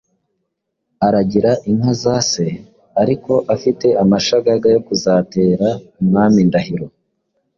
aragira 1.07 1.51
inka 1.69 1.93
za 2.01 2.15
se 2.31 2.45
ariko 3.01 3.33
afite 3.55 3.87
amashagaga 4.03 4.67
yo 4.75 4.81
kuzatera 4.87 5.67
Umwami 6.01 6.39
Ndahiro 6.49 6.87